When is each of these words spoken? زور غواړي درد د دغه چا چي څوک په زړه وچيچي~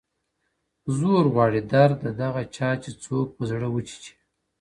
زور 0.97 1.23
غواړي 1.33 1.61
درد 1.73 1.95
د 2.05 2.07
دغه 2.21 2.41
چا 2.55 2.69
چي 2.83 2.91
څوک 3.03 3.27
په 3.37 3.43
زړه 3.51 3.67
وچيچي~ 3.69 4.13